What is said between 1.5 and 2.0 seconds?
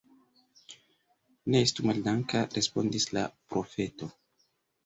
Ne estu